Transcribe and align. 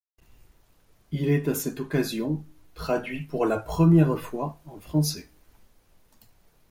Il 1.11 1.29
est 1.29 1.47
à 1.47 1.53
cette 1.53 1.79
occasion 1.79 2.43
traduit 2.73 3.21
pour 3.21 3.45
la 3.45 3.59
première 3.59 4.17
fois 4.19 4.59
en 4.65 4.79
français. 4.79 5.29